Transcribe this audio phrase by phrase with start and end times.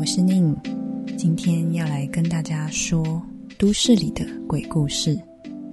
[0.00, 0.56] 我是宁，
[1.18, 3.20] 今天要来跟大家说
[3.58, 5.14] 都市里的鬼故事。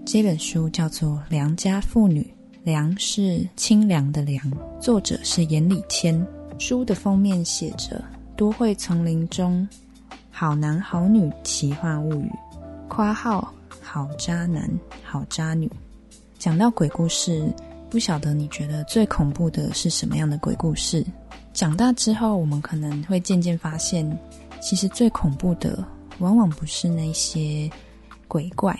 [0.05, 2.21] 这本书叫做《良家妇女》，
[2.61, 4.43] 良是清凉的凉，
[4.81, 6.27] 作者是严礼谦。
[6.59, 8.03] 书的封面写着
[8.35, 9.65] “都会丛林中
[10.29, 12.29] 好男好女奇幻物语”，
[12.89, 14.69] 括号好渣男
[15.05, 15.71] 好渣女。
[16.37, 17.49] 讲到鬼故事，
[17.89, 21.05] 不晓得你觉得最恐怖的是什么样的鬼故事？
[21.53, 24.05] 长大之后，我们可能会渐渐发现，
[24.61, 25.83] 其实最恐怖的
[26.19, 27.69] 往往不是那些
[28.27, 28.77] 鬼怪，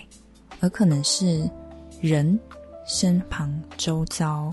[0.60, 1.50] 而可能是
[2.02, 2.38] 人
[2.86, 4.52] 身旁周遭，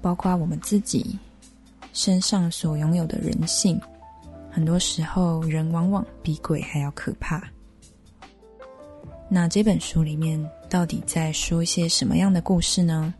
[0.00, 1.18] 包括我们自己
[1.92, 3.78] 身上所拥有的人性。
[4.50, 7.42] 很多时候，人往往比鬼还要可怕。
[9.28, 13.12] 那这本书里面到底在说一些什么样的故事呢？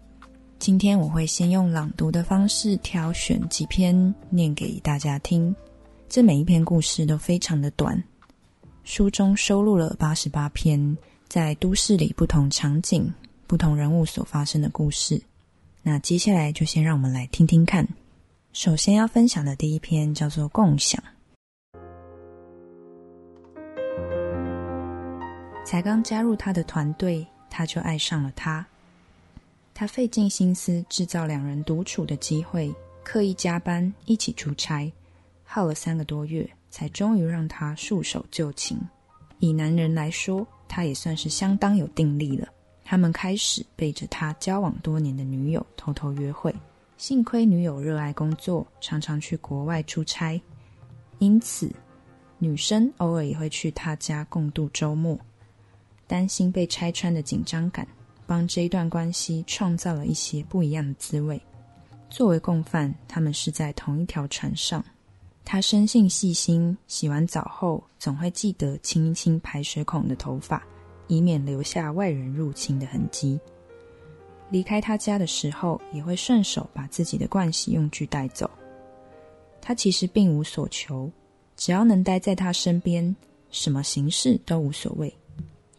[0.59, 5.55] 今天我会先用朗读的方式挑选几篇念给大家听。
[6.09, 8.03] 这每一篇故事都非常的短，
[8.83, 10.99] 书中收录了八十八篇
[11.29, 13.11] 在都市里不同场景、
[13.47, 15.23] 不同人物所发生的故事。
[15.81, 17.87] 那接下来就先让我们来听听看。
[18.53, 21.01] 首先要分享的第一篇叫做《共享》。
[25.65, 28.67] 才刚加入他的团队，他就爱上了他。
[29.81, 34.93] 他费尽心思制造两人独处的机会，刻意加班，一起出差，
[35.45, 38.77] 耗了三个多月，才终于让他束手就擒。
[39.39, 42.49] 以男人来说，他也算是相当有定力了。
[42.85, 46.53] 他们开始背着他交往多年的女友偷偷约会。
[46.97, 50.43] 幸亏女友热爱工作，常常去国外出差，
[51.21, 51.71] 因此
[52.39, 55.17] 女生偶尔也会去他家共度周末。
[56.09, 57.87] 担心被拆穿的紧张感。
[58.29, 61.41] 帮这一段关系创造了一些不一样的滋味。
[62.11, 64.85] 作为共犯，他们是在同一条船上。
[65.47, 70.63] 他生性细心，洗完澡后总会记得清一清排水孔的头发，
[71.07, 73.41] 以免留下外人入侵的痕迹。
[74.51, 78.51] 离开他家的时候，也会顺手把自己的盥洗用具带走。
[79.59, 81.11] 他其实并无所求，
[81.57, 83.17] 只要能待在他身边，
[83.51, 85.11] 什么形式都无所谓。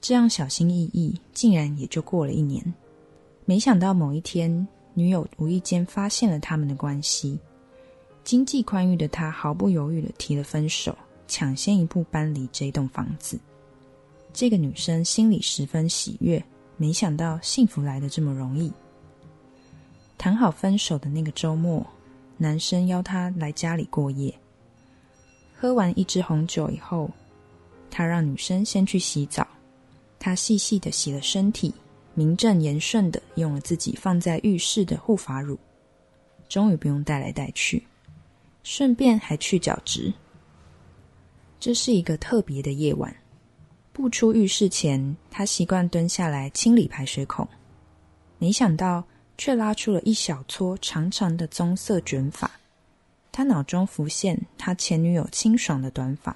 [0.01, 2.73] 这样小心翼翼，竟然也就过了一年。
[3.45, 7.37] 没想到某一天，女友无意间发现了他们的关系。
[8.23, 10.95] 经济宽裕的他毫不犹豫的提了分手，
[11.27, 13.39] 抢先一步搬离这栋房子。
[14.31, 16.43] 这个女生心里十分喜悦，
[16.77, 18.71] 没想到幸福来的这么容易。
[20.17, 21.85] 谈好分手的那个周末，
[22.37, 24.33] 男生邀她来家里过夜。
[25.55, 27.09] 喝完一支红酒以后，
[27.89, 29.45] 他让女生先去洗澡。
[30.19, 31.74] 他细细的洗了身体，
[32.13, 35.57] 名正言顺的用了自己放在浴室的护发乳，
[36.50, 37.81] 终于不用带来带去，
[38.63, 40.13] 顺便还去角质。
[41.59, 43.16] 这是一个特别的夜晚，
[43.94, 47.47] 不出浴室前，他习惯蹲下来清理排水孔，
[48.38, 49.03] 没想到
[49.38, 52.52] 却拉出了一小撮长长的棕色卷发。
[53.31, 56.35] 他脑中浮现他前女友清爽的短发。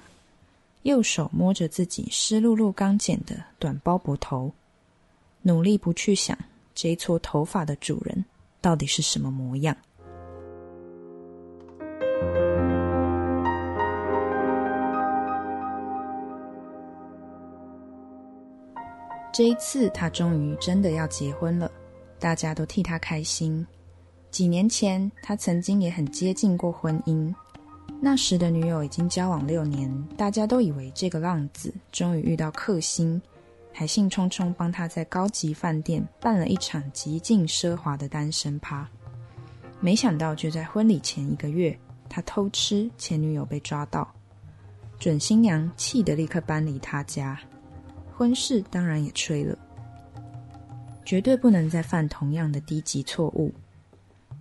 [0.84, 4.52] 右手摸着自己湿漉漉刚剪的短包脖头，
[5.40, 6.38] 努力不去想
[6.74, 8.22] 这一撮头发的主人
[8.60, 9.74] 到底是什么模样。
[19.32, 21.72] 这一次，他终于真的要结婚了，
[22.18, 23.66] 大家都替他开心。
[24.30, 27.34] 几年前，他曾经也很接近过婚姻。
[28.04, 33.18] 那时的女友已经交往六年，大家都以为这个浪子终于遇到克星，
[33.72, 38.86] 还兴冲冲帮他在高级饭店办了一场极尽奢华的单身趴。
[39.80, 41.74] 没想到就在婚礼前一个月，
[42.06, 44.06] 他偷吃，前女友被抓到，
[44.98, 47.40] 准新娘气得立刻搬离他家，
[48.14, 49.58] 婚事当然也吹了。
[51.06, 53.50] 绝对不能再犯同样的低级错误。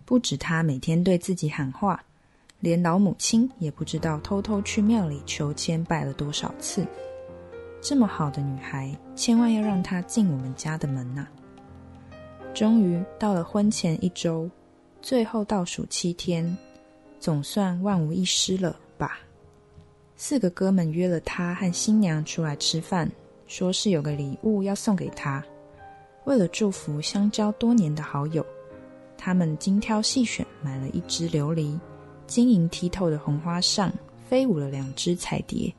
[0.04, 2.04] 不止他每天对自己喊话。
[2.64, 6.88] 连老母亲也不知道偷偷去庙里求签拜了多少次。
[7.82, 11.28] 这么好的女孩，千万要让她进我们家的门呐！
[12.54, 14.50] 终于到了婚前一周，
[15.02, 16.58] 最后倒数七天，
[17.20, 19.20] 总算万无一失了吧？
[20.16, 23.12] 四个哥们约了他和新娘出来吃饭，
[23.46, 25.44] 说是有个礼物要送给她。
[26.24, 28.46] 为了祝福相交多年的好友，
[29.18, 31.78] 他们精挑细选买了一支琉璃。
[32.34, 33.94] 晶莹剔透的红花上
[34.28, 35.72] 飞舞了两只彩蝶，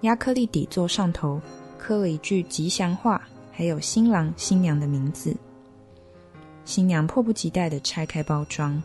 [0.00, 1.38] 亚克力底座上头
[1.76, 3.20] 刻了一句吉祥话，
[3.52, 5.36] 还有新郎新娘的名字。
[6.64, 8.82] 新娘迫不及待地拆开包装，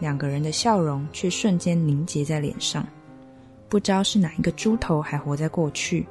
[0.00, 2.84] 两个人的笑容却瞬间凝结在脸上。
[3.68, 6.04] 不知道是哪一个猪头还活在过去，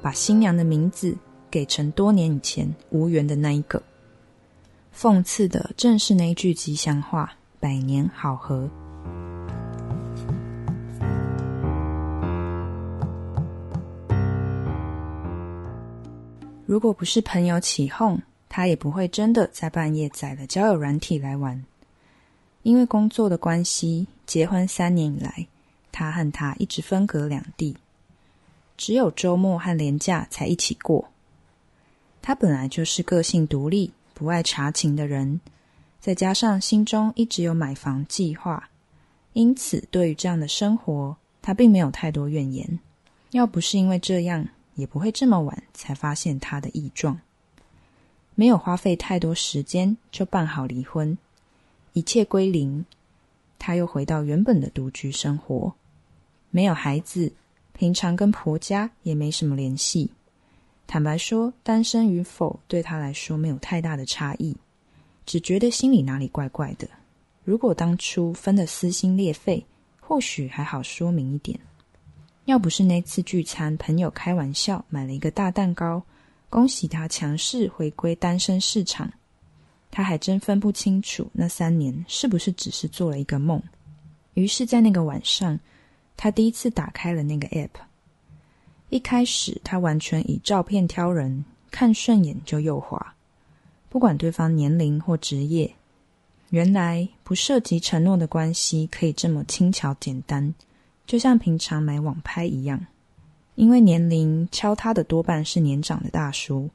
[0.00, 1.14] 把新娘的名字
[1.50, 3.82] 给成多年以前无缘的那一个。
[4.96, 7.30] 讽刺的正是那一句吉祥话
[7.60, 8.66] ：“百年好合。”
[16.68, 21.64] 如果不是朋友起哄，他也不会真的在半夜载了交友软体来玩。
[22.62, 25.46] 因为工作的关系，结婚三年以来，
[25.90, 27.74] 他和他一直分隔两地，
[28.76, 31.08] 只有周末和年假才一起过。
[32.20, 33.90] 他本来就是个性独立。
[34.12, 35.40] 不爱查情的人，
[36.00, 38.68] 再加上心中一直有买房计划，
[39.32, 42.78] 因此对于这样的生活，他并没有太多怨言。
[43.30, 44.46] 要不是因为这样，
[44.78, 47.20] 也不会这么晚才发现他的异状。
[48.36, 51.18] 没有花费太多时间就办好离婚，
[51.92, 52.86] 一切归零，
[53.58, 55.74] 他又回到原本的独居生活。
[56.50, 57.32] 没有孩子，
[57.72, 60.08] 平常跟婆家也没什么联系。
[60.86, 64.56] 坦白说，单身与否对他来说没有太大的差异，
[65.26, 66.88] 只觉得心里哪里怪怪的。
[67.42, 69.66] 如果当初分得撕心裂肺，
[69.98, 71.58] 或许还好说明一点。
[72.48, 76.02] 要不是那次聚餐，朋友开玩笑买了一个大蛋糕，
[76.48, 79.12] 恭喜他强势回归单身市场，
[79.90, 83.62] 他还真分不清楚那三年是不是只是做了一个梦。
[84.32, 85.60] 于是，在那个晚上，
[86.16, 87.68] 他第一次打开了那个 app。
[88.88, 93.14] 一开始，他完全以照片挑人，看顺眼就右滑，
[93.90, 95.70] 不管对方年龄或职业。
[96.48, 100.54] 原来不涉及承诺的关系可以这么轻巧简单，
[101.08, 102.86] 就像平常买网拍一样。
[103.56, 106.70] 因为年龄敲他的多半是年长的大叔，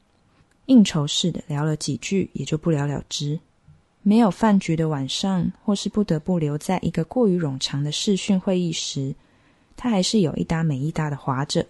[0.66, 3.40] 应酬似的聊了几句也就不了了之。
[4.02, 9.14] 没有饭局的晚上，或是不得不留在一个过于冗长的视讯会议时，
[9.76, 11.64] 他还是有一搭没一搭的划着。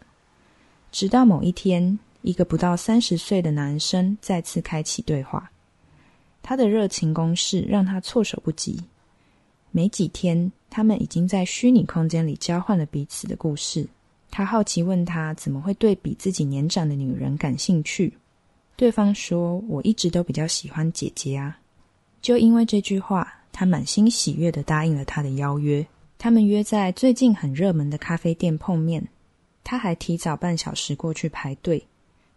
[0.90, 5.48] 直到某一天，一个不到三十岁的男生再次开启对话，
[6.42, 8.82] 他的热情攻势让他措手不及。
[9.70, 13.86] 没几天，他们已经在虚拟空间里交换了彼此的故事。
[14.28, 18.12] 他好奇问他怎么会对比自己年长的女人感兴趣，
[18.74, 21.56] 对方说：“我一直都比较喜欢姐姐啊。”
[22.20, 25.86] 就因为这句话，他满心喜悦的答应了他的邀约。
[26.18, 29.06] 他们约在最近很热门的咖啡店碰面。
[29.62, 31.86] 他还提早半小时过去排队，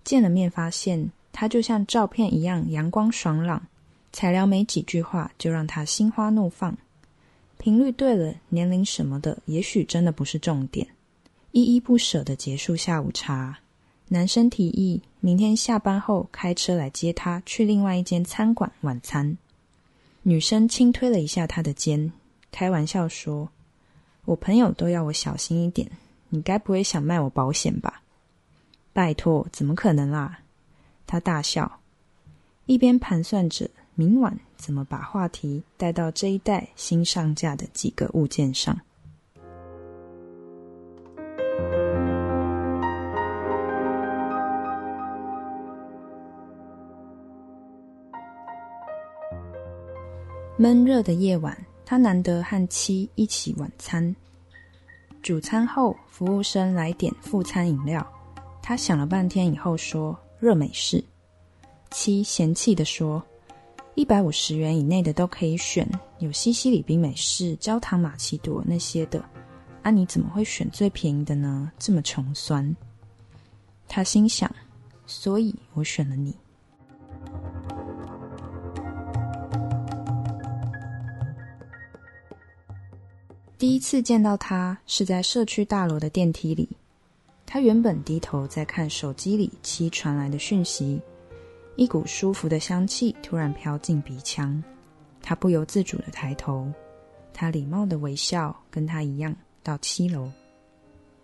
[0.04, 3.66] 见了面发现他就像照片一样阳光爽朗，
[4.14, 6.78] 才聊没几句话就让他心花怒放。
[7.58, 10.88] 频率对了，年龄什么的也许真的不是重点。
[11.52, 13.60] 依依不舍的结束下午茶，
[14.10, 19.38] 男生提议明天下班后开车来接他去另外一间餐馆晚餐。
[20.24, 22.12] 女生轻推了一下他的肩，
[22.52, 23.50] 开玩笑说
[24.26, 25.90] ：“我朋友都要我小心一点。”
[26.30, 28.02] 你该不会想卖我保险吧？
[28.92, 30.42] 拜托，怎么可能啦！
[31.06, 31.80] 他大笑，
[32.66, 38.78] 一边盘算着明晚怎么把话题带到这一代新上架的几个物件上。
[50.60, 51.56] 闷热的夜晚，
[51.86, 54.16] 他难得和妻一起晚餐。
[55.22, 58.06] 主餐后，服务生来点副餐饮料。
[58.60, 61.04] 他想了半天以后说：“热美式。”
[61.92, 63.24] 七嫌弃的说
[63.98, 65.90] ：“一百五十元以内的都可以选，
[66.20, 69.20] 有西西里冰美式、焦糖玛奇朵那些的。
[69.82, 71.72] 啊，你怎么会选最便宜的呢？
[71.80, 72.76] 这么穷酸。”
[73.90, 74.54] 他心想
[75.08, 76.32] ：“所以我选了你。”
[83.58, 86.70] 第一次见到他是在社区大楼的电梯里，
[87.48, 91.02] 他原本低头在看手机里七传来的讯息，
[91.78, 94.62] 一股舒服的香气突然飘进鼻腔，
[95.22, 96.68] 他不由自主的抬头，
[97.32, 100.28] 他礼貌的微笑，跟他一样到七楼，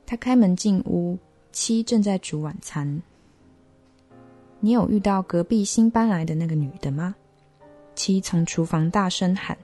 [0.06, 1.18] 他开门进屋，
[1.52, 3.02] 七正在煮晚餐。
[4.60, 7.16] 你有遇到隔壁新搬来的那个女的吗？
[7.96, 9.58] 七从厨房大声喊。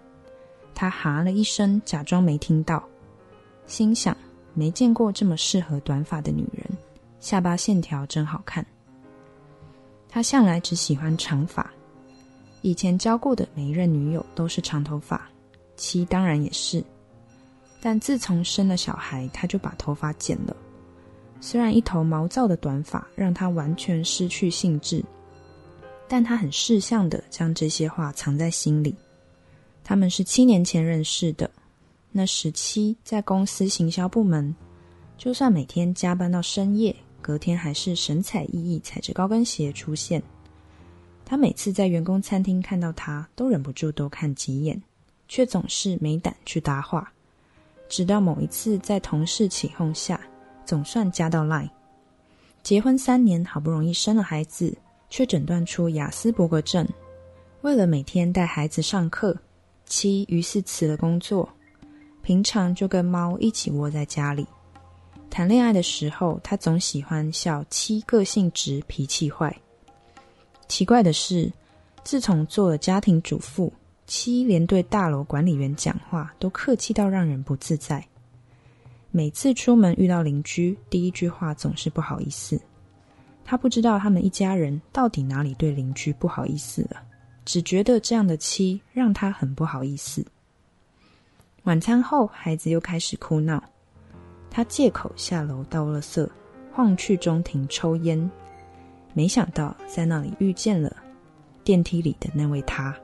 [0.74, 2.84] 他哈了一声，假装没听到，
[3.68, 4.18] 心想：
[4.56, 6.66] 没见过这么适合短发的女人，
[7.20, 8.66] 下巴线条真好看。
[10.10, 11.72] 他向来只喜欢长发，
[12.62, 15.30] 以前交过的每一任女友都是长头发，
[15.76, 16.84] 妻当然也是。
[17.80, 20.56] 但自从生了小孩，他就把头发剪了。
[21.40, 25.02] 虽然一头毛躁的短发让他完全失去兴致，
[26.08, 28.94] 但他很识相的将这些话藏在心里。
[29.82, 31.50] 他们是七年前认识的，
[32.12, 34.54] 那时期在公司行销部门，
[35.18, 36.94] 就算每天加班到深夜，
[37.30, 40.20] 隔天还是神采奕奕，踩着高跟鞋出现。
[41.24, 44.82] 他每次在员工餐厅看到他，都忍不住多看几眼，
[45.28, 47.14] 却总是没胆去搭话。
[47.88, 50.20] 直到某一次在同事起哄下，
[50.66, 51.70] 总算加到 Line。
[52.64, 54.76] 结婚三年，好不容易生了孩子，
[55.08, 56.84] 却诊断出雅斯伯格症。
[57.62, 59.38] 为了每天带孩子上课，
[59.86, 61.48] 七于是辞了工作，
[62.24, 64.48] 平常就跟猫一起窝在家里。
[65.30, 69.56] 谈恋爱的时候，他总喜欢笑七个性直、脾气坏。
[70.68, 71.52] 奇怪的是，
[72.04, 73.72] 自从做了家庭主妇，
[74.06, 78.06] 七连对大楼管理员讲话都客气到让人不自在。
[79.12, 82.60] 每次出门遇到邻居，第一句话总是不好意思。
[83.46, 87.02] 他不知道他们一家人到底哪里对邻居不好意思了，
[87.46, 90.26] 只觉得这样的妻让他很不好意思。
[91.64, 93.64] 晚餐后，孩子又开始哭闹，
[94.50, 96.28] 他借口下楼倒垃圾，
[96.74, 98.30] 晃去中庭抽烟，
[99.14, 100.96] 没想到在那里遇见了
[101.64, 102.96] 电梯里的那位他。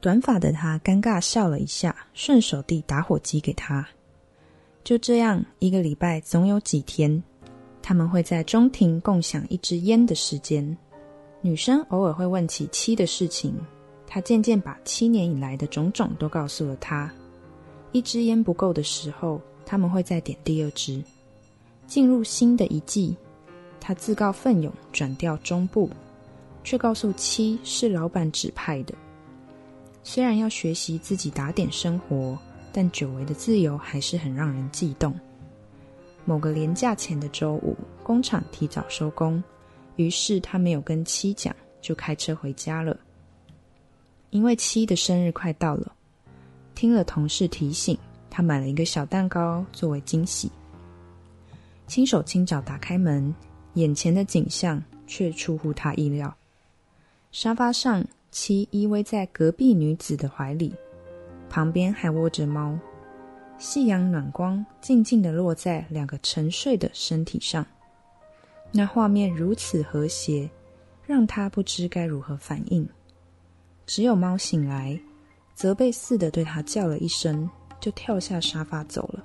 [0.00, 3.86] 短发的他尴尬笑了一下，顺手递打火机给他。
[4.84, 7.22] 就这样，一个礼拜总有几天，
[7.82, 10.76] 他们会在中庭共享一支烟的时间。
[11.40, 13.54] 女生偶尔会问起七的事情，
[14.06, 17.12] 他渐渐把七年以来的种种都告诉了他。
[17.92, 21.04] 一支烟不够的时候，他们会再点第二支。
[21.86, 23.14] 进入新的一季，
[23.78, 25.90] 他自告奋勇转调中部，
[26.64, 28.94] 却告诉七是老板指派的。
[30.02, 32.38] 虽然要学习自己打点生活。
[32.70, 35.12] 但久违的自由还是很让人悸动。
[36.26, 39.42] 某个年假前的周五，工厂提早收工，
[39.96, 42.96] 于是他没有跟七讲，就开车回家了。
[44.30, 45.92] 因为七的生日快到了，
[46.74, 47.98] 听了同事提醒，
[48.38, 50.48] 他买了一个小蛋糕作为惊喜。
[51.88, 53.34] 轻手轻脚打开门，
[53.74, 56.32] 眼前的景象却出乎他意料。
[57.32, 60.72] 沙发上，七依偎在隔壁女子的怀里。
[61.50, 62.78] 旁边还窝着猫，
[63.58, 67.66] 夕阳暖光静静的落在两个沉睡的身体上，
[68.70, 70.48] 那画面如此和谐，
[71.04, 72.88] 让他不知该如何反应。
[73.84, 74.96] 只有猫醒来，
[75.56, 79.24] 责备似的对他叫了一声，就跳下沙发走了。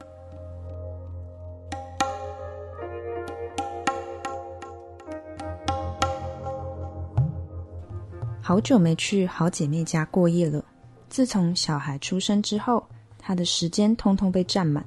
[8.41, 10.63] 好久没去好姐妹家过夜了。
[11.09, 12.85] 自从小孩出生之后，
[13.17, 14.85] 他的时间通通被占满。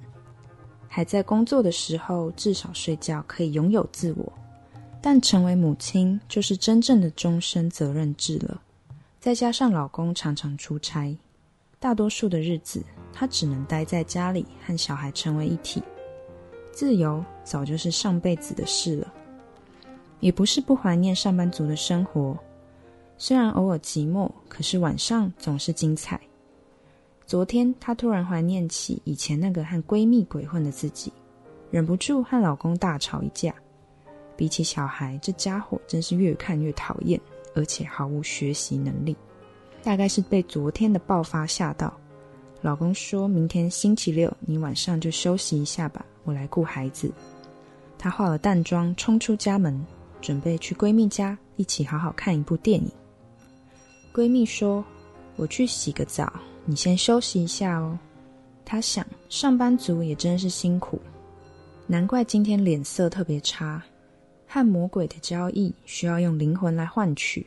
[0.88, 4.30] 还在工作的时候，至少睡觉可以拥有自我；
[5.00, 8.60] 但成为母亲，就是真正的终身责任制了。
[9.20, 11.16] 再加上老公常常出差，
[11.78, 12.82] 大多数的日子，
[13.18, 15.82] 她只能待在家里和小孩成为一体。
[16.70, 19.12] 自由早就是上辈子的事了。
[20.20, 22.36] 也不是不怀念上班族的生活。
[23.16, 26.20] 虽然偶尔寂寞，可是晚上总是精彩。
[27.26, 31.12] 昨天她突然怀念起以前那个和闺蜜鬼混的自己，
[31.70, 33.54] 忍不住和老公大吵一架。
[34.36, 37.18] 比起小孩，这家伙真是越看越讨厌，
[37.54, 39.16] 而且毫无学习能力。
[39.82, 41.92] 大概是被昨天的爆发吓到，
[42.66, 47.08] 老公说明天星期六，你晚上就休息一下吧，我来顾孩子。
[47.96, 49.86] 她化了淡妆，冲出家门，
[50.20, 52.90] 准备去闺蜜家一起好好看一部电影。
[54.12, 54.84] 闺蜜说
[55.38, 56.32] ：“我去洗个澡，
[56.64, 57.96] 你先休息一下哦。”
[58.66, 61.00] 她想，上班族也真是辛苦，
[61.86, 63.80] 难怪今天脸色特别差。
[64.48, 67.46] 和魔鬼的交易需要用灵魂来换取，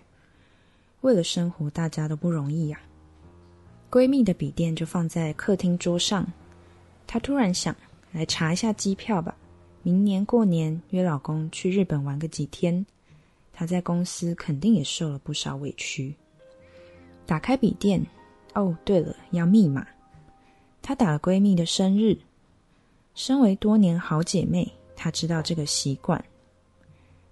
[1.02, 2.80] 为了生活，大家都不容易呀。
[3.92, 6.26] 闺蜜的笔电就放在客厅桌上，
[7.08, 7.76] 她突然想
[8.12, 9.36] 来查一下机票吧。
[9.82, 12.86] 明年过年约老公去日本玩个几天，
[13.52, 16.14] 她在公司肯定也受了不少委屈。
[17.26, 18.06] 打开笔电，
[18.54, 19.88] 哦，对了，要密码。
[20.84, 22.16] 她打了闺蜜的生日。
[23.16, 26.24] 身为多年好姐妹，她知道这个习惯。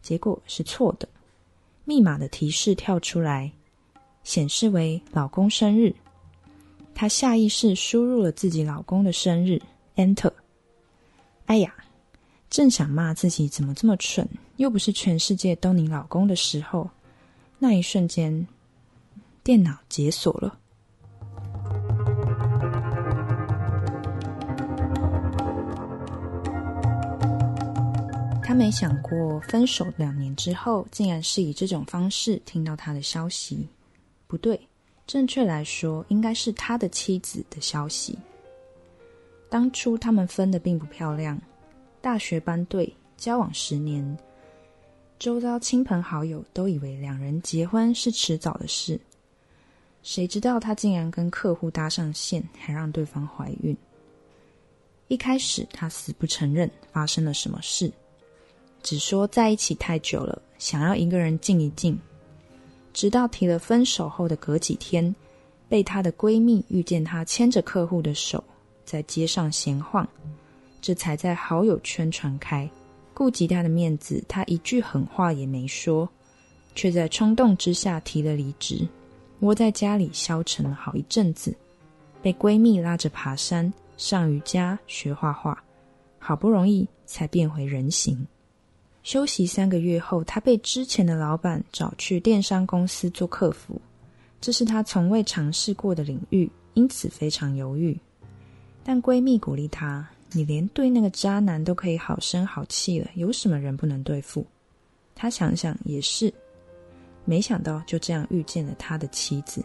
[0.02, 1.08] 结果是错的，
[1.86, 3.52] 密码的提示跳出来，
[4.24, 5.94] 显示为老公生日。
[7.00, 9.62] 她下意识输入了自己老公的生日
[9.98, 10.34] ，Enter。
[11.46, 11.72] 哎呀，
[12.50, 16.89] 正想骂自己怎么这么蠢，又不是全世界都你老公的时候，
[17.60, 18.48] 那一瞬间。
[19.44, 20.58] 电脑解锁了。
[28.42, 33.68] 他没想过，分手两年之后，竟然是以这种方式听到他的消息。
[34.25, 34.60] 不对，
[35.08, 38.20] 正确来说，应该是他的妻子的消息。
[39.50, 41.42] 当初他们分的并不漂亮，
[42.02, 44.18] 大学班队，交往十年，
[45.18, 49.00] 周遭亲朋好友都以为两人结婚是迟早的事，
[50.04, 53.76] 谁知道他竟然跟客户搭上线，还让对方怀孕。
[55.08, 57.90] 一开始他死不承认发生了什么事，
[58.84, 61.98] 只说在一起太久了，想要一个人静一静。
[62.98, 65.16] 直到提了分手后的隔几天，
[65.70, 68.44] 被她的闺蜜遇见她牵着客户的手
[68.86, 70.08] 在街上闲晃。
[70.82, 72.68] 这才在好友圈传开，
[73.13, 76.10] 顾及她的面子，她一句狠话也没说，
[76.74, 78.88] 却在冲动之下提了离职，
[79.42, 81.56] 窝在家里消沉了好一阵子，
[82.24, 85.63] 被闺蜜拉着爬山、上瑜伽、学画画，
[86.18, 88.25] 好不容易才变回人形。
[89.08, 93.80] 休息三个月后，他被之前的老板找去电商公司做客服，
[94.42, 97.98] 这是他从未尝试过的领域，因此非常犹豫。
[98.84, 100.06] 但闺蜜鼓励他。
[100.34, 104.46] 你连对那个渣男都可以好声好气了，有什么人不能对付？
[105.16, 106.34] 他想想也是，
[107.24, 109.64] 没想到就这样遇见了他的妻子。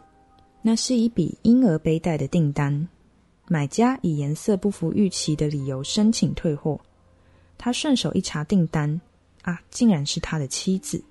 [0.62, 2.88] 那是一笔婴儿背带的订单，
[3.48, 6.80] 买家以颜色不符预期的理由申请退货。
[7.58, 9.00] 他顺手一查订单，
[9.42, 11.02] 啊，竟然是他的妻子。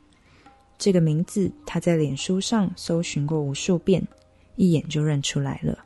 [0.78, 4.06] 这个名字他在脸书上搜寻过无数遍，
[4.56, 5.78] 一眼就认出来了。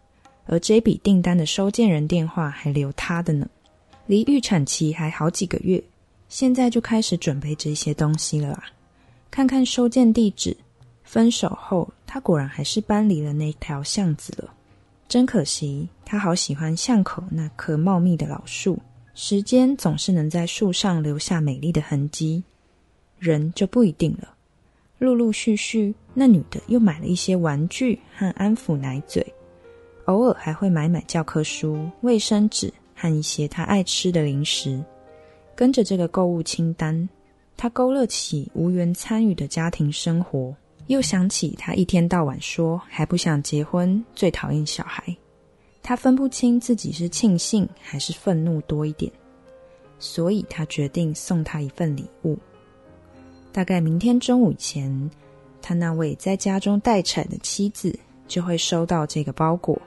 [0.46, 3.50] 而这笔订单的收件人电话还留他的呢。
[4.08, 5.84] 离预产期还好几个月，
[6.30, 8.64] 现在就开始准备这些东西了啊！
[9.32, 10.56] 看看收件地址，
[11.04, 14.54] 分手后他果然还是搬离了那条巷子了。
[15.10, 18.80] 真可惜，他好喜欢巷口那棵茂密的老树，
[19.16, 22.44] 时间总是能在树上留下美丽的痕迹，
[23.18, 24.36] 人就不一定了。
[25.00, 29.26] 陆陆续续，那女的又买了一些玩具和安抚奶嘴，
[30.06, 32.72] 偶尔还会买买教科书、卫生纸。
[32.98, 34.82] 和一些她爱吃的零食，
[35.54, 37.10] 跟着这个购物清单，
[37.58, 40.56] 他勾勒起无缘参与的家庭生活，
[40.88, 45.04] 又想起他一天到晚说还不想结婚，最讨厌小孩。
[45.88, 49.12] 他分不清自己是庆幸还是愤怒多一点，
[50.00, 52.36] 所以他决定送他一份礼物。
[53.52, 55.12] 大概明天中午前，
[55.62, 57.96] 他那位在家中待产的妻子
[58.28, 59.80] 就会收到这个包裹。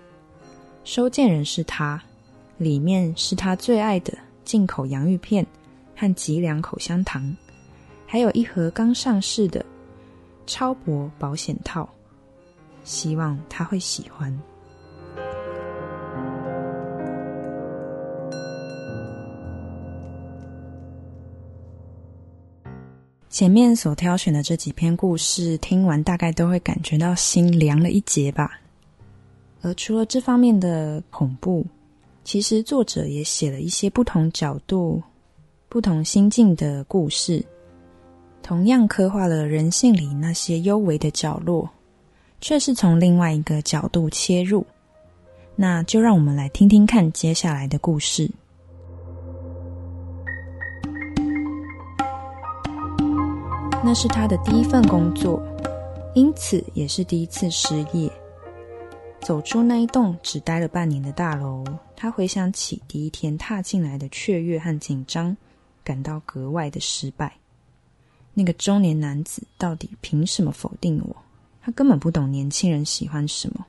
[0.85, 2.01] 收件人是他。
[2.59, 4.13] 里面是他最爱的
[4.45, 5.47] 进口洋芋片
[5.95, 7.37] 和几两口香糖，
[8.05, 9.65] 还有一盒刚上市的
[10.45, 11.89] 超薄保险套，
[12.83, 14.37] 希望他会喜欢。
[23.31, 28.59] 前面所挑选的这几篇故事，听完大概都会感觉到心凉了一截吧。
[29.61, 31.65] 而除了这方面的恐怖，
[32.25, 35.03] 其实作者也写了一些不同角度、
[35.69, 37.45] 不同心境的故事，
[38.43, 41.69] 同样刻画了人性里那些幽微的角落，
[42.41, 44.65] 却是从另外一个角度切入。
[45.55, 48.31] 那就让我们来听听看接下来的故事。
[53.85, 55.41] 那是他的第一份工作，
[56.15, 58.11] 因此也是第一次失业。
[59.21, 61.65] 走出那一栋只待了半年的大楼。
[61.97, 65.37] 他回想起第一天踏进来的雀跃和紧张，
[65.83, 67.33] 感到格外的失败。
[68.35, 71.17] 那个中年男子到底凭什么否定我？
[71.61, 73.67] 他根本不懂年轻人喜欢什么。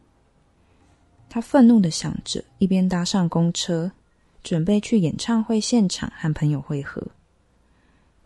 [1.29, 3.91] 他愤怒的想着，一边搭上公车，
[4.43, 7.05] 准备去演唱会现场和朋友会合。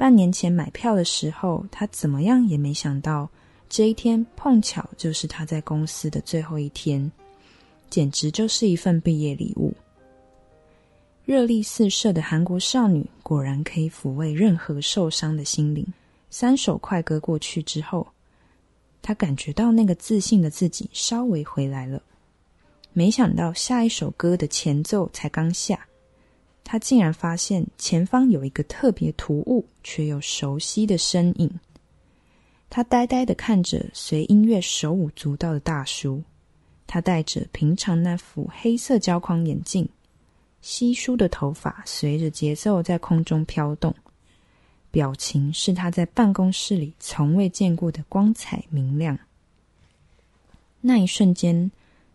[0.03, 3.29] 半年前买票的时候，他怎么样也没想到，
[3.69, 7.09] 这一天碰巧就是他在公司的最后一天，
[7.89, 9.73] 简直就是一份毕业礼物。
[11.23, 15.87] 热力四射的韩国少女，果然可以抚慰任何受伤的心灵。
[16.29, 18.05] 三首快歌过去之后，
[19.01, 22.03] 他感觉到那个自信的自己稍微回来了。
[22.91, 25.87] 没想到下一首歌的前奏才刚下，
[26.63, 31.59] 他竟然发现前方有一个特别突兀却又熟悉的身影。
[32.69, 36.23] 他呆呆的看着随音乐手舞足蹈的大叔，
[36.87, 39.87] 他戴着平常那副黑色胶框眼镜。
[40.61, 43.93] 稀疏的头发随着节奏在空中飘动，
[44.91, 49.19] 表情是他在办公室里从未见过的光彩明亮。
[50.79, 51.69] 那一瞬间，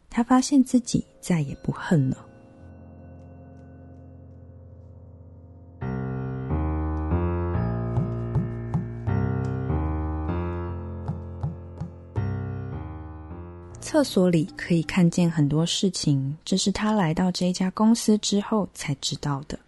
[0.08, 2.26] 他发现自己再也不恨了。
[13.90, 19.58] 厕所里可以看见很多事情，这是他来到这家公司之后才知道的。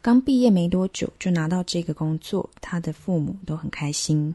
[0.00, 4.34] 刚毕业没多久就拿到这个工作，他的父母都很开心。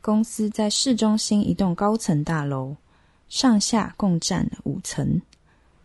[0.00, 2.74] 公司在市中心一栋高层大楼，
[3.28, 5.20] 上下共占五层。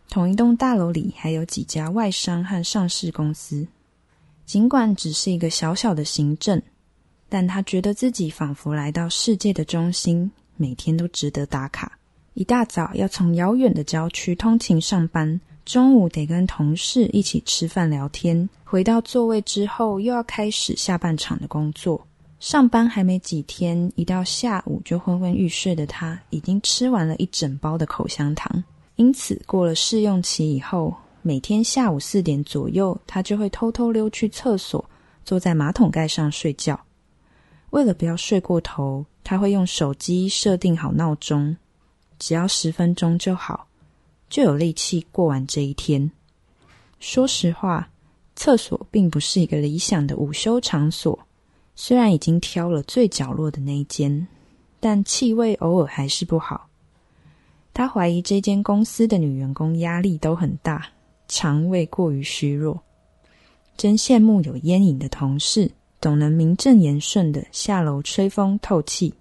[0.08, 3.67] 同一栋大楼里还有几家外商和上市公司。
[4.45, 6.62] 尽管只是一个小小的行政，
[7.28, 11.98] 但他觉得自己仿佛来到世界的中心，每天都值得打卡。
[12.39, 22.02] 一大早要从遥远的郊区通勤上班，中午得跟同事一起吃饭聊天，回到座位之后又要开始下半场的工作。
[22.39, 28.63] 上班还没几天，一到下午就昏昏欲睡的他，已经吃完了一整包的口香糖。
[28.95, 34.89] 因此，过了试用期以后，每天下午四点左右，他就会偷偷溜去厕所，
[35.25, 36.80] 坐在马桶盖上睡觉。
[37.71, 41.58] 为了不要睡过头，他会用手机设定好闹钟，
[42.19, 43.65] 只要十分钟就好，
[44.29, 46.12] 就有力气过完这一天。
[46.99, 47.89] 说实话，
[48.36, 51.17] 厕所并不是一个理想的午休场所。
[51.75, 54.27] 虽然已经挑了最角落的那一间，
[54.82, 56.67] 但气味偶尔还是不好。
[57.73, 60.86] 他怀疑这间公司的女员工压力都很大，
[61.29, 62.77] 肠胃过于虚弱。
[63.77, 69.13] 真羡慕有烟瘾的同事，总能名正言顺的下楼吹风透气。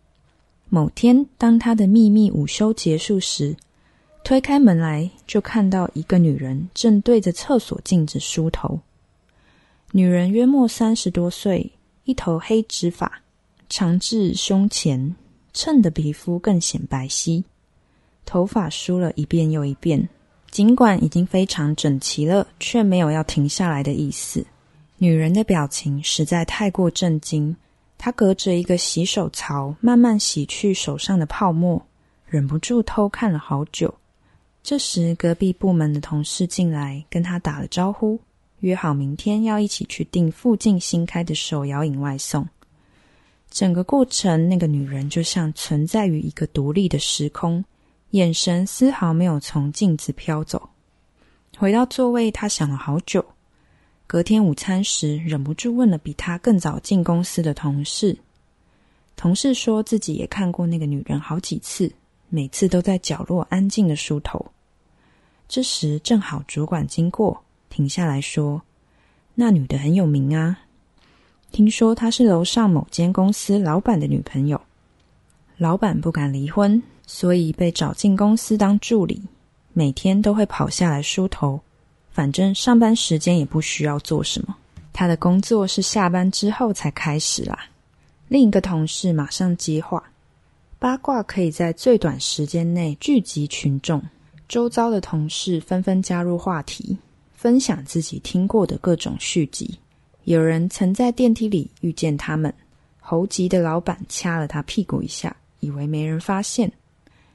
[0.68, 3.56] 某天，当他的秘密午休结束时，
[4.24, 8.80] 推开门来，就看到一个女人正对着厕所镜子梳头。
[9.92, 11.70] 女人约莫三十多岁。
[12.04, 13.20] 一头黑直发，
[13.68, 15.14] 长至胸前，
[15.52, 17.44] 衬得皮肤更显白皙。
[18.24, 20.08] 头发梳了一遍又一遍，
[20.50, 24.42] 尽管已经非常整齐了，却没有要停下来的意思。
[24.96, 27.54] 女人的表情实在太过震惊，
[27.98, 31.84] 他隔着一个洗手槽慢慢洗去手上的泡沫，
[32.26, 33.92] 忍不住偷看了好久。
[34.62, 38.18] 这时，隔壁部门的同事进来，跟他打了招呼。
[38.60, 42.46] 约好明天要一起去订附近新开的手摇饮外送。
[43.50, 47.64] 整个过程，那个女人就像存在于一个独立的时空，
[48.10, 50.68] 眼神丝毫没有从镜子飘走。
[51.56, 53.24] 回到座位，她想了好久。
[54.08, 58.16] 隔天午餐时，忍不住问了比他更早进公司的同事。
[59.16, 61.92] 同事说自己也看过那个女人好几次，
[62.30, 64.46] 每次都在角落安静的梳头。
[65.46, 67.44] 这时正好主管经过。
[67.68, 68.62] 停下来说
[69.36, 70.58] ：“那女的很有名啊，
[71.52, 74.58] 听说她是楼上某间公司老板的女朋友。
[75.58, 79.20] 老板不敢离婚，所以被找进公司当助理，
[79.74, 81.60] 每天都会跑下来梳头。
[82.18, 84.56] 反正上班时间也不需要做什么。
[84.92, 87.56] 他的工作是下班之后才开始啦。”
[88.26, 90.02] 另一个同事马上接话
[90.80, 94.02] ：“八卦可以在最短时间内聚集群众。”
[94.48, 96.98] 周遭的同事纷纷加入话题。
[97.34, 99.78] 分享自己听过的各种续集。
[100.24, 102.52] 有人曾在电梯里遇见他们，
[102.98, 106.72] 猴急的老板掐了他屁股一下，以为没人发现。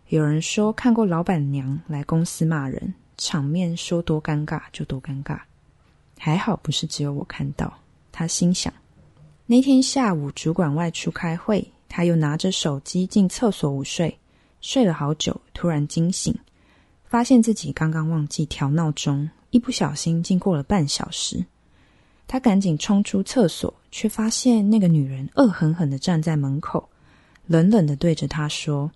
[0.10, 5.39] 有人说看过老板娘来公司骂人，场面说多尴尬就多尴尬。
[6.17, 7.73] 还好不是只有我看到。
[8.12, 8.71] 他心想，
[9.47, 14.17] 那天下午主管外出开会，他又拿着手机进厕所午睡，
[14.62, 16.34] 睡了好久，突然惊醒，
[17.06, 19.30] 发现自己刚刚忘记调闹钟。
[19.49, 21.43] 一不小心，经过了半小时，
[22.28, 26.88] 他赶紧冲出厕所，却发现那个女人恶狠狠的站在门口，
[27.47, 28.91] 冷冷的对着他说：“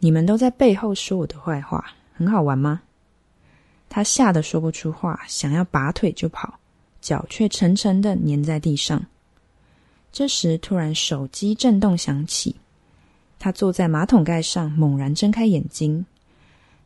[0.00, 2.82] 你们都在背后说我的坏话，很好玩吗？”
[3.94, 6.58] 他吓得说不出话，想要拔腿就跑，
[7.00, 9.00] 脚却沉沉的粘在地上。
[10.10, 12.56] 这时，突然手机震动响起，
[13.38, 16.04] 他坐在马桶盖上，猛然睁开眼睛，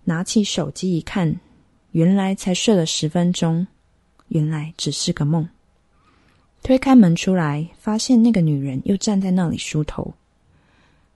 [0.05, 1.35] 拿起手机一看。
[1.93, 3.67] 原来才睡了十分钟，
[4.27, 5.49] 原来只是个梦。
[6.63, 10.13] 推开门出来，发现那个女人又站在那里梳头。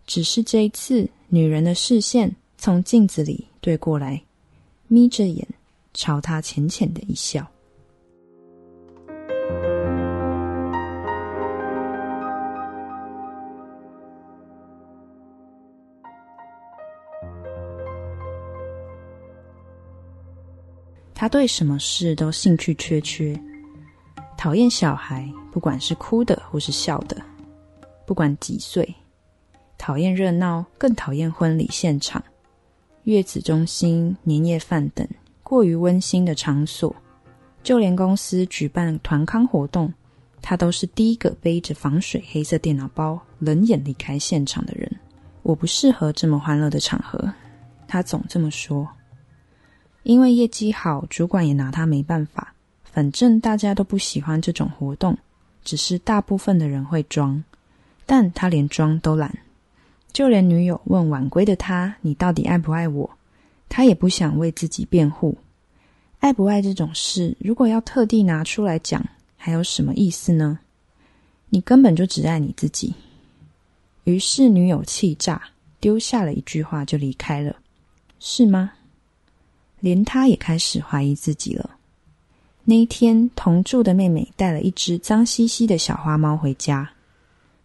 [0.07, 4.23] 只是这一次，女人的视线从镜子里对过来，
[4.89, 5.47] 眯着眼
[5.95, 7.47] 朝他浅浅的一笑。
[21.15, 23.41] 他对什么事都兴趣缺缺，
[24.37, 27.17] 讨厌小孩，不管是哭的或是笑的，
[28.05, 28.93] 不管几岁，
[29.79, 32.21] 讨厌热闹，更讨厌婚礼现场、
[33.05, 35.07] 月子中心、年夜饭等
[35.43, 36.95] 过于温馨的场所。
[37.63, 39.93] 就连公司举办团康活动，
[40.41, 44.91] 他都是第一个背着防水黑色电脑包，冷眼离开现场的人。
[45.43, 47.33] 我不适合这么欢乐的场合，
[47.87, 48.89] 他总这么说。
[50.03, 52.53] 因为业绩好，主管也拿他没办法，
[52.83, 55.17] 反正大家都不喜欢这种活动，
[55.63, 57.45] 只是大部分的人会装，
[58.05, 59.33] 但他连装都懒。
[60.13, 63.09] 就连女友问晚归的他：“你到底爱不爱我？”
[63.75, 65.35] 他也不想为自己辩护。
[66.21, 69.03] 爱不爱这种事，如果要特地拿出来讲，
[69.35, 70.59] 还有什么意思呢？
[71.49, 72.95] 你根本就只爱你自己。
[74.05, 75.41] 于是女友气炸，
[75.81, 77.57] 丢下了一句话就离开了，
[78.21, 78.73] 是吗？
[79.81, 81.71] 连他也开始怀疑自己了。
[82.65, 86.91] 那一天，同住的妹妹带了一只脏兮兮的小花猫回家。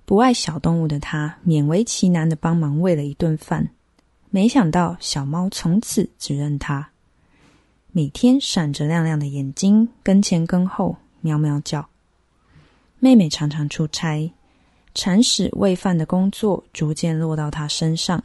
[0.05, 3.69] 不爱小动物的他，勉为其难的帮忙喂了一顿饭。
[4.29, 6.89] 没想到，小猫从此只认他。
[7.91, 11.87] 每天闪着亮亮的眼睛，跟前跟后，喵喵叫。
[12.99, 14.31] 妹妹常常出差，
[14.93, 18.23] 铲屎喂饭的工作逐渐落到他身上。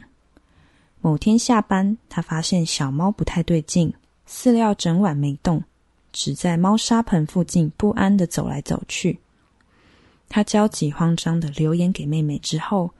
[0.99, 3.93] 某天下班，他发现小猫不太对劲，
[4.27, 5.63] 饲料整晚没动，
[6.11, 9.19] 只在猫砂盆附近不安的走来走去。
[10.29, 12.91] 他焦急慌张的留言给妹妹之后，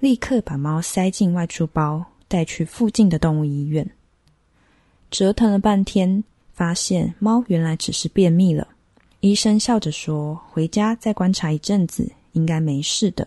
[0.00, 3.88] 立刻把猫塞进外出包，带去附近的动物医院。
[5.10, 8.68] 折腾了半天，发现猫原来只是便秘了。
[9.20, 13.26] 医生笑着说：“回家再观察一阵子，应该没事的。”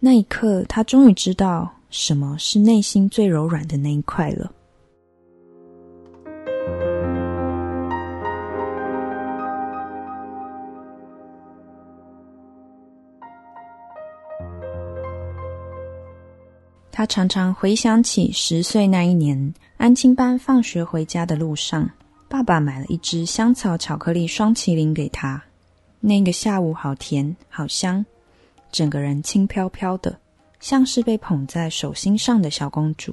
[0.00, 4.52] 那一刻，他终于知道什么是内心最柔软的那一块了。
[17.02, 21.90] 他常常回想起十岁那一年，安亲班放学回家的路上，
[22.28, 25.42] 爸爸买了一只香草巧克力双麒麟给他。
[25.98, 28.06] 那个下午好甜，好香，
[28.70, 30.16] 整个人轻飘飘的，
[30.60, 33.12] 像是被捧在手心上的小公主。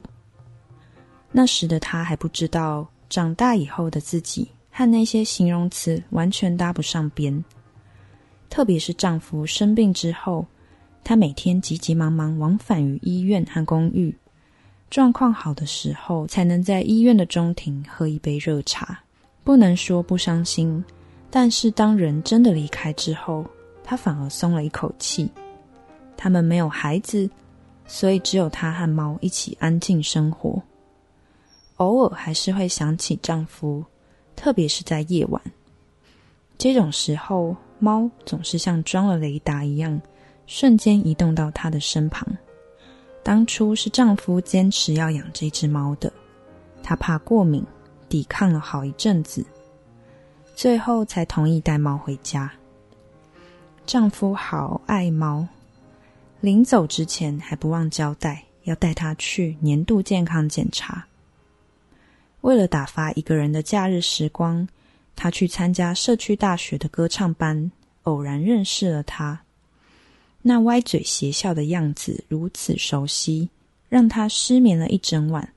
[1.31, 7.43] 那时的他还不知道，长大以后的自己和那些形容词完全搭不上边。
[8.51, 10.45] 特别是丈夫生病之后。
[11.09, 14.15] 她每天急急忙忙往返于医院和公寓，
[14.91, 18.99] 状况好的时候才能在医院的中庭喝一杯热茶。
[19.43, 20.85] 不能说不伤心，
[21.31, 23.43] 但是当人真的离开之后，
[23.83, 25.27] 她反而松了一口气。
[26.15, 27.27] 他们没有孩子，
[27.87, 30.61] 所以只有她和猫一起安静生活。
[31.77, 33.83] 偶尔还是会想起丈夫，
[34.35, 35.41] 特别是在夜晚。
[36.59, 39.99] 这种时候，猫总是像装了雷达一样。
[40.49, 42.27] 瞬间移动到她的身旁。
[43.21, 46.11] 当初是丈夫坚持要养这只猫的，
[46.81, 47.63] 她怕过敏，
[48.09, 49.45] 抵抗了好一阵子，
[50.55, 52.51] 最后才同意带猫回家。
[53.85, 55.47] 丈夫好爱猫，
[56.41, 61.05] 临走之前还不忘交代要带它去年度健康检查。
[62.41, 64.67] 为了打发一个人的假日时光，
[65.15, 67.71] 他去参加社区大学的歌唱班，
[68.03, 69.39] 偶然认识了他。
[70.41, 73.49] 那歪嘴邪笑的样子如此熟悉，
[73.89, 75.53] 让他失眠了一整晚。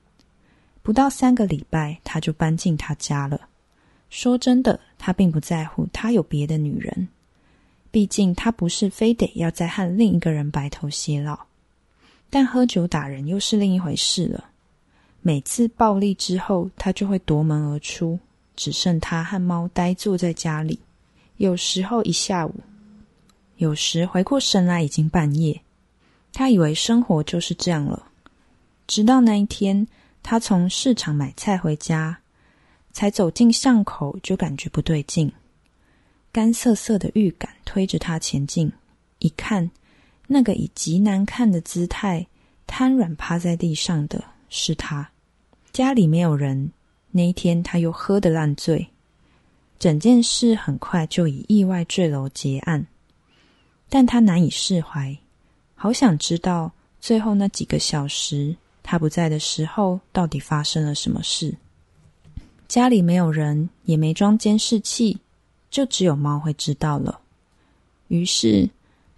[0.81, 3.39] 不到三个礼拜，他就搬进他家了。
[4.09, 7.07] 说真的，他并不在乎他有别的女人，
[7.89, 11.39] 毕竟他不是非得要再和另一个人白头偕老。
[12.29, 14.49] 但喝酒打人又是另一回事了。
[15.21, 18.19] 每次暴力之后，他就会夺门而出，
[18.55, 20.77] 只剩他和猫呆坐在家里，
[21.37, 22.53] 有时候一下午。
[23.63, 25.61] 有时回过神来已经半夜，
[26.33, 28.07] 他以为生活就是这样了。
[28.87, 29.87] 直到那一天，
[30.21, 32.19] 他从市场买菜回家，
[32.91, 35.31] 才走进巷口就感觉不对劲，
[36.29, 38.69] 干涩涩的预感推着他前进。
[39.19, 39.71] 一看，
[40.27, 42.27] 那个以极难看的姿态
[42.67, 45.09] 瘫软趴在地上的是他。
[45.71, 46.69] 家里没有人，
[47.11, 48.85] 那一天他又喝得烂醉，
[49.79, 52.85] 整件事很快就以意外坠楼结案。
[53.95, 55.15] 但他难以释怀，
[55.75, 61.55] 好想知道最后那几个小时他不在的时候到底发生了什么事。
[62.67, 65.19] 家里没有人，也没装监视器，
[65.69, 67.19] 就只有猫会知道了。
[68.07, 68.67] 于是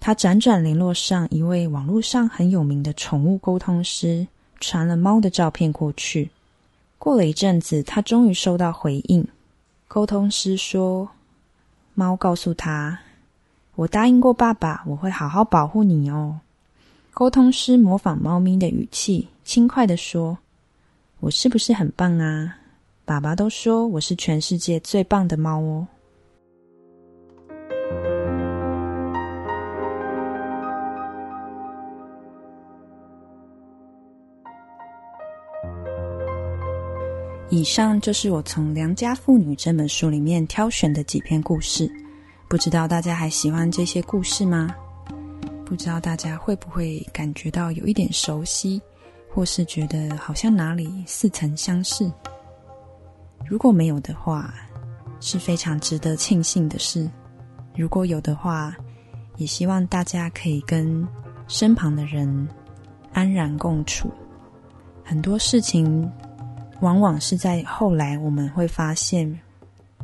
[0.01, 4.27] 他辗转联络上一位网络上很有名的宠物沟通师，
[4.59, 6.29] 传了猫的照片过去。
[6.97, 9.25] 过了一阵子，他终于收到回应。
[9.88, 11.09] 沟通师说
[11.95, 12.99] ：“猫告诉他。”
[13.75, 16.39] 我答应过爸爸，我会好好保护你哦。
[17.13, 20.38] 沟通师模仿猫咪的语气，轻快的说
[21.19, 22.55] ：“我是不是很棒啊？
[23.03, 25.85] 爸爸都说我是全世界最棒的猫哦。”
[37.49, 41.89] 以上就是我从《良家妇女》这本书里面挑选的几篇故事，
[42.47, 44.73] 不知道大家还喜欢这些故事吗？
[45.65, 48.81] 不知道大家会不会感觉到有一点熟悉，
[49.34, 52.10] 或是觉得好像哪里似曾相识？
[53.47, 54.53] 如果没有的话，
[55.19, 57.10] 是非常值得庆幸的事；
[57.75, 58.75] 如果有的话，
[59.38, 61.05] 也希望大家可以跟
[61.47, 62.47] 身旁的人
[63.12, 64.10] 安然共处。
[65.03, 66.10] 很多事情。
[66.81, 69.39] 往往是在后来，我们会发现，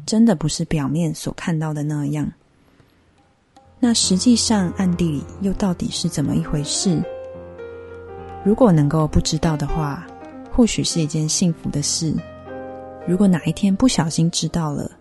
[0.05, 2.31] 真的不是表面所看到的那样。
[3.79, 7.01] 那实际上暗地里又到底是怎么一回事？
[8.43, 10.05] 如果能够不知道的话，
[10.51, 12.13] 或许是一件幸福的事。
[13.07, 14.91] 如果哪一天不小心知道了，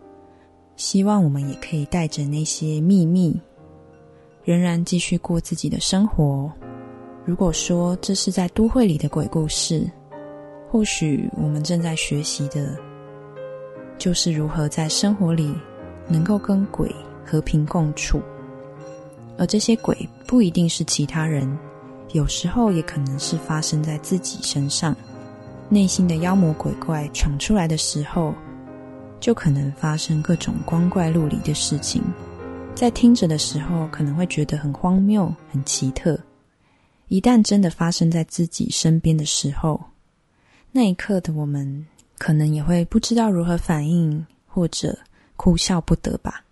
[0.76, 3.38] 希望我们也可以带着那些秘密，
[4.44, 6.50] 仍然继续过自己的生活。
[7.26, 9.90] 如果说这是在都会里的鬼故事。
[10.72, 12.76] 或许我们正在学习的，
[14.00, 15.54] 就是如何在生活里
[16.08, 16.90] 能够跟鬼
[17.22, 18.20] 和平共处，
[19.36, 19.94] 而这些鬼
[20.26, 21.46] 不一定是其他人，
[22.12, 24.96] 有时候也可能是发生在自己身上。
[25.68, 28.34] 内心的妖魔鬼怪闯出来的时候，
[29.20, 32.02] 就可能发生各种光怪陆离的事情。
[32.74, 36.18] 在听着的时候，可能会觉得很荒谬、很奇特。
[37.08, 39.78] 一旦真的发生在自己身边的时候，
[40.72, 41.86] 那一刻的我们，
[42.20, 44.94] 可能也会不知道如何反应，或者
[45.36, 46.44] 哭笑不得吧。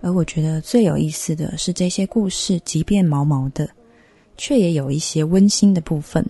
[0.00, 3.68] 而我觉得最有意思的是，这些故事即便毛毛的，
[4.38, 6.24] 却也有一些温馨的部分，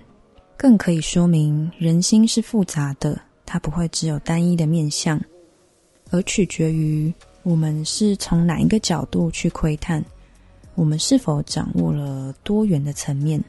[0.56, 5.22] 更可以说明人心是复杂的，它不会只有单一的面相，
[6.10, 10.04] 而取决于我们是从哪一个角度去窥探。
[10.74, 13.42] 我们是否掌握了多元的层面，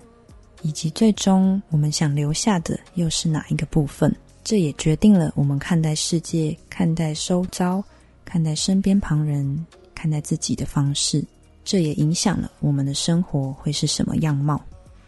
[0.61, 4.13] 以及最终我们想留下的又是哪一个部分？
[4.43, 7.81] 这也决定了我们看待世界、看待周遭、
[8.25, 11.23] 看待身边旁人、看待自己的方式。
[11.63, 14.61] 这也影响了我们的生活会是什么样貌。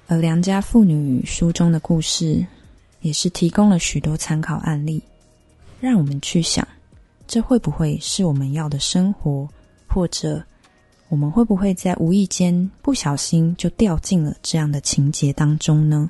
[0.07, 2.45] 而良家妇女书中的故事，
[3.01, 5.01] 也是提供了许多参考案例，
[5.81, 6.65] 让我们去想：
[7.27, 9.49] 这会不会是我们要的生活，
[9.89, 10.41] 或者？
[11.09, 16.09] 我们会不会在无意间不小心就掉进了这样的情节当中呢？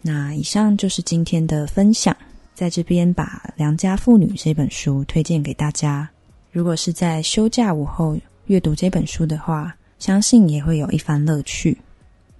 [0.00, 2.16] 那以上就是今天的分享，
[2.54, 6.08] 在这边把《良家妇女》这本书推荐给大家。
[6.50, 11.76] 如果是在休假午后阅读这本书的话，相信也会有一番乐趣。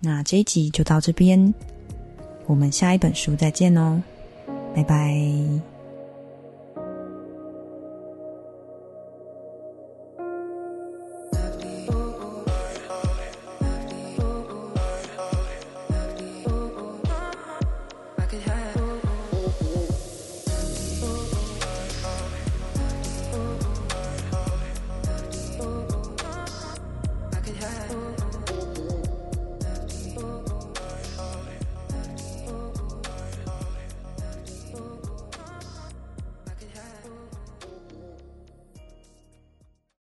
[0.01, 1.53] 那这一集就到这边，
[2.47, 4.01] 我们下一本书再见哦，
[4.75, 5.68] 拜拜。